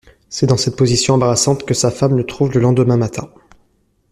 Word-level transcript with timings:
C’est 0.29 0.47
dans 0.47 0.57
cette 0.57 0.77
position 0.77 1.13
embarrassante 1.13 1.63
que 1.63 1.75
sa 1.75 1.91
femme 1.91 2.17
le 2.17 2.25
trouve 2.25 2.51
le 2.53 2.59
lendemain 2.59 2.97
matin. 2.97 3.29